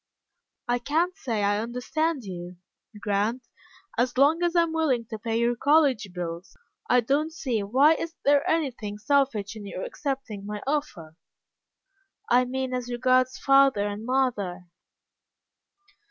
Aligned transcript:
"I 0.67 0.79
can't 0.79 1.15
say 1.15 1.43
I 1.43 1.59
understand 1.59 2.23
you, 2.23 2.55
Grant. 2.99 3.45
As 3.99 4.17
long 4.17 4.41
as 4.41 4.55
I 4.55 4.63
am 4.63 4.73
willing 4.73 5.05
to 5.11 5.19
pay 5.19 5.37
your 5.37 5.55
college 5.55 6.09
bills, 6.11 6.57
I 6.89 7.01
don't 7.01 7.31
see 7.31 7.61
why 7.61 8.03
there 8.25 8.39
is 8.41 8.45
anything 8.47 8.97
selfish 8.97 9.55
in 9.55 9.67
your 9.67 9.83
accepting 9.83 10.43
my 10.43 10.63
offer." 10.65 11.17
"I 12.31 12.45
mean 12.45 12.73
as 12.73 12.89
regards 12.91 13.37
father 13.37 13.85
and 13.87 14.03
mother." 14.03 14.69